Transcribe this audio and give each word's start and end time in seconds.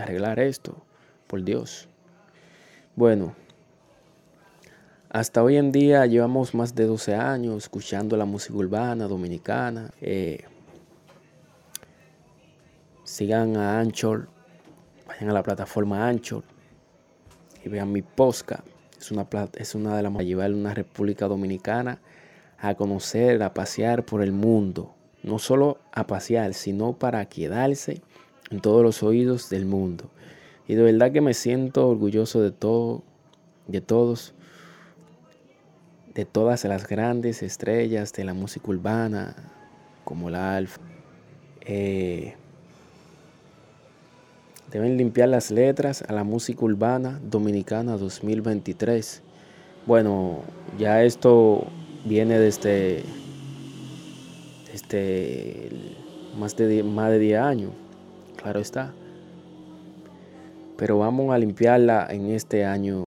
arreglar 0.00 0.38
esto, 0.40 0.76
por 1.26 1.42
Dios. 1.42 1.88
Bueno, 2.96 3.34
hasta 5.08 5.42
hoy 5.42 5.56
en 5.56 5.72
día 5.72 6.06
llevamos 6.06 6.54
más 6.54 6.74
de 6.74 6.86
12 6.86 7.14
años 7.14 7.64
escuchando 7.64 8.16
la 8.16 8.24
música 8.24 8.54
urbana 8.54 9.08
dominicana. 9.08 9.90
Eh, 10.00 10.44
sigan 13.02 13.56
a 13.56 13.80
Anchor, 13.80 14.28
vayan 15.08 15.30
a 15.30 15.32
la 15.32 15.42
plataforma 15.42 16.06
Anchor 16.06 16.44
y 17.64 17.68
vean 17.68 17.90
mi 17.90 18.02
posca. 18.02 18.62
Es 18.98 19.10
una, 19.10 19.26
es 19.54 19.74
una 19.74 19.96
de 19.96 20.02
las 20.02 20.12
más 20.12 20.24
llevar 20.24 20.52
una 20.52 20.74
República 20.74 21.26
Dominicana 21.26 21.98
a 22.58 22.74
conocer, 22.74 23.42
a 23.42 23.52
pasear 23.52 24.04
por 24.04 24.22
el 24.22 24.32
mundo. 24.32 24.94
No 25.22 25.38
solo 25.38 25.78
a 25.92 26.06
pasear, 26.06 26.54
sino 26.54 26.92
para 26.92 27.24
quedarse 27.26 28.02
en 28.50 28.60
todos 28.60 28.82
los 28.82 29.02
oídos 29.02 29.48
del 29.48 29.64
mundo. 29.64 30.10
Y 30.68 30.74
de 30.74 30.82
verdad 30.82 31.12
que 31.12 31.20
me 31.20 31.34
siento 31.34 31.88
orgulloso 31.88 32.40
de 32.40 32.50
todo, 32.50 33.02
de 33.66 33.80
todos 33.80 34.34
de 36.14 36.24
todas 36.24 36.64
las 36.64 36.88
grandes 36.88 37.42
estrellas 37.42 38.12
de 38.12 38.24
la 38.24 38.34
música 38.34 38.68
urbana, 38.68 39.36
como 40.04 40.28
la 40.30 40.56
Alfa. 40.56 40.80
Eh, 41.62 42.34
deben 44.72 44.96
limpiar 44.96 45.28
las 45.28 45.50
letras 45.50 46.02
a 46.02 46.12
la 46.12 46.24
música 46.24 46.64
urbana 46.64 47.20
dominicana 47.22 47.96
2023. 47.96 49.22
Bueno, 49.86 50.40
ya 50.78 51.02
esto 51.04 51.66
viene 52.04 52.38
desde, 52.38 53.02
desde 54.72 55.70
más, 56.36 56.56
de, 56.56 56.82
más 56.82 57.10
de 57.10 57.18
10 57.18 57.40
años, 57.40 57.72
claro 58.40 58.60
está. 58.60 58.92
Pero 60.76 60.98
vamos 60.98 61.34
a 61.34 61.38
limpiarla 61.38 62.06
en 62.10 62.30
este 62.30 62.64
año 62.64 62.98